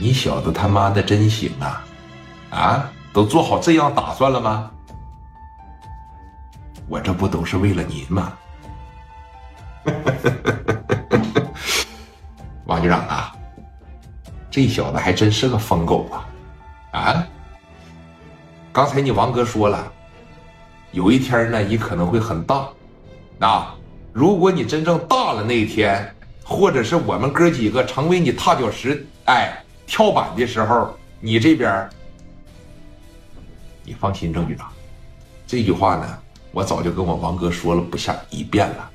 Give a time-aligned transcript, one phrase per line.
[0.00, 1.84] 你小子他妈的真行啊！
[2.48, 4.70] 啊，都做好这样打算了吗？
[6.88, 8.32] 我这不都是为了您吗？
[12.64, 13.36] 王局长啊，
[14.50, 16.26] 这小子还真是个疯狗啊！
[16.98, 17.26] 啊，
[18.72, 19.92] 刚才你王哥说了，
[20.92, 22.66] 有一天呢，你可能会很大。
[23.40, 23.74] 啊，
[24.14, 26.10] 如果你真正大了那一天，
[26.42, 29.62] 或者是我们哥几个成为你踏脚石，哎。
[29.90, 31.90] 跳板的时候，你这边，
[33.82, 34.70] 你放心，郑局长，
[35.48, 36.18] 这句话呢，
[36.52, 38.88] 我早就跟我王哥说了不下一遍了。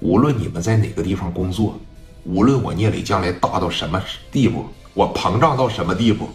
[0.00, 1.78] 无论你们在哪个地方工作，
[2.24, 4.02] 无论我聂磊将来大到什么
[4.32, 6.28] 地步，我膨胀到什么地步，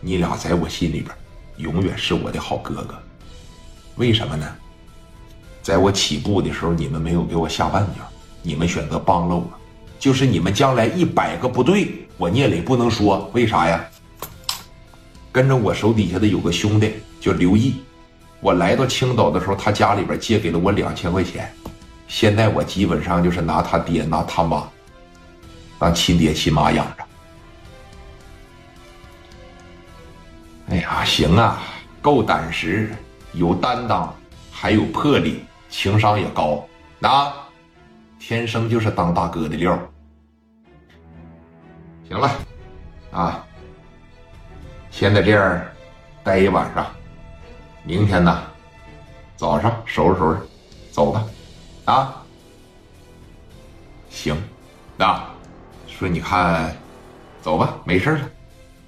[0.00, 1.12] 你俩在我心里边
[1.56, 2.94] 永远是我的好哥哥。
[3.96, 4.46] 为什么呢？
[5.60, 8.08] 在我起步的时候，你们没有给我下绊脚，
[8.42, 9.44] 你们选择帮了我。
[9.98, 13.84] 就是你们将来一百个不对，我聂磊不能说为啥呀？
[15.32, 17.76] 跟着我手底下的有个兄弟叫刘毅，
[18.40, 21.52] 我来到青岛的时候，他家里边借给了我两千块钱，
[22.08, 24.68] 现在我基本上就是拿他爹拿他妈
[25.78, 27.04] 当亲爹亲妈养着。
[30.68, 31.62] 哎呀，行啊，
[32.00, 32.90] 够胆识，
[33.32, 34.14] 有担当，
[34.50, 36.66] 还有魄力，情商也高，
[36.98, 37.32] 那。
[38.18, 39.78] 天生就是当大哥的料。
[42.08, 42.30] 行了，
[43.10, 43.44] 啊，
[44.90, 45.72] 先在这儿
[46.22, 46.86] 待一晚上，
[47.82, 48.42] 明天呢，
[49.36, 50.40] 早上收拾收拾，
[50.92, 51.24] 走吧，
[51.84, 52.22] 啊，
[54.08, 54.36] 行，
[54.98, 55.30] 啊，
[55.86, 56.76] 说你看，
[57.42, 58.20] 走吧，没事了，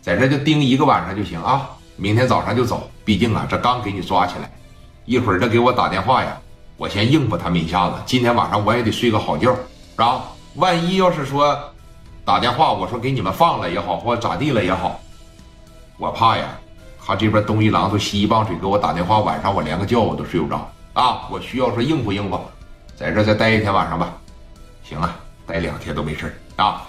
[0.00, 4.50] 在这就盯一个晚上就行啊，明天早上就走，毕竟啊，这刚给你抓起来，
[5.04, 6.41] 一会儿他给我打电话呀。
[6.82, 10.24] 我先应付他们一下子，今天晚上我也得睡个好觉，是吧？
[10.56, 11.56] 万一要是说
[12.24, 15.00] 打电话，我说给你们放了也好，或者咋地了也好，
[15.96, 16.48] 我怕呀，
[17.06, 21.28] 他这边东一榔头西一棒槌给我打电话，晚上我连个觉我都睡不着啊！
[21.30, 22.36] 我需要说应付应付，
[22.96, 24.12] 在这再待一天晚上吧。
[24.82, 25.14] 行啊，
[25.46, 26.82] 待两天都没事啊。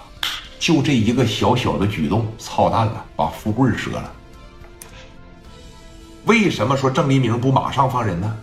[0.57, 4.11] 就这一个小小的举动，操蛋了，把富贵折了。
[6.25, 8.35] 为什么说郑黎明不马上放人呢？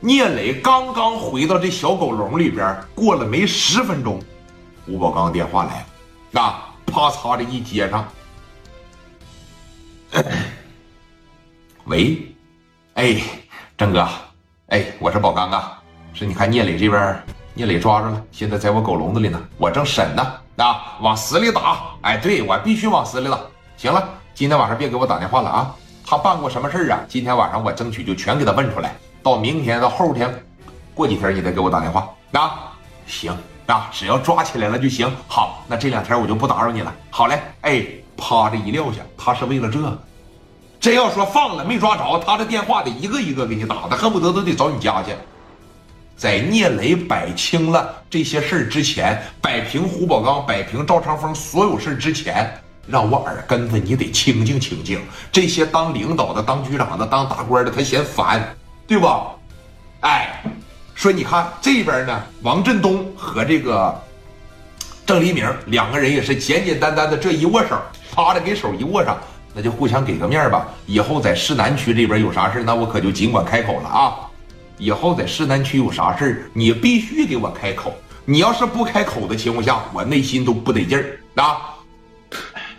[0.00, 4.20] 聂磊刚刚回到这小狗笼里边，过了没十分钟，
[4.86, 5.86] 吴宝刚电话来了，
[6.30, 6.54] 那
[6.86, 8.06] 啪嚓的一接上，
[11.84, 12.34] 喂，
[12.94, 13.20] 哎，
[13.76, 14.06] 郑哥，
[14.68, 15.82] 哎，我是宝刚啊，
[16.12, 17.22] 是你看聂磊这边，
[17.54, 20.22] 聂磊抓住了，现在在我狗笼子里呢，我正审呢，
[20.56, 23.40] 啊，往死里打，哎，对我必须往死里打。
[23.78, 25.74] 行了，今天晚上别给我打电话了啊，
[26.04, 27.00] 他办过什么事啊？
[27.08, 28.94] 今天晚上我争取就全给他问出来。
[29.26, 30.32] 到明天到后天，
[30.94, 32.70] 过几天你再给我打电话啊？
[33.08, 35.12] 行啊，只要抓起来了就行。
[35.26, 36.94] 好，那这两天我就不打扰你了。
[37.10, 37.84] 好嘞，哎，
[38.16, 39.98] 啪着一撂下，他是为了这。
[40.78, 45.10] 真要说放了没抓着，他的电话得一个一个给你打，他恨不得都得找你家去。
[46.16, 52.48] 在聂磊摆清了这些事儿之前，摆平胡宝刚，摆平赵长风所有事儿之前，
[52.86, 55.00] 让我耳根子你得清静清静。
[55.32, 58.56] 这些当领导的、当局长的、当大官的，他嫌烦。
[58.86, 59.06] 对不？
[60.00, 60.42] 哎，
[60.94, 64.00] 说你看这边呢，王振东和这个
[65.04, 67.76] 郑黎明两个人也是简简单单的这一握手，
[68.14, 69.18] 啪的给手一握上，
[69.52, 70.68] 那就互相给个面吧。
[70.86, 74.16] 以后在市南区这边有啥事那我可就尽管开口了啊。
[74.78, 77.92] 以后在市南区有啥事你必须给我开口。
[78.24, 81.74] 你要是不开口的情况下，我内心都不得劲儿啊。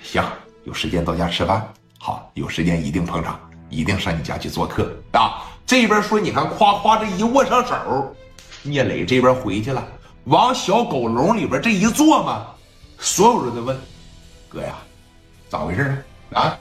[0.03, 0.23] 行，
[0.63, 1.65] 有时间到家吃饭，
[1.97, 5.43] 好，有时间一定捧场，一定上你家去做客啊。
[5.65, 8.15] 这边说，你看，夸夸这一握上手，
[8.63, 9.85] 聂磊这边回去了，
[10.25, 12.47] 往小狗笼里边这一坐嘛，
[12.97, 13.77] 所有人都问
[14.47, 14.75] ：“哥呀，
[15.49, 16.57] 咋回事啊？”啊？